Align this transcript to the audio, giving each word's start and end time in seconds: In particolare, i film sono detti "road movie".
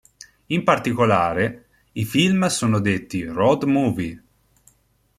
In 0.47 0.63
particolare, 0.63 1.67
i 1.91 2.05
film 2.05 2.47
sono 2.47 2.79
detti 2.79 3.23
"road 3.23 3.65
movie". 3.65 4.23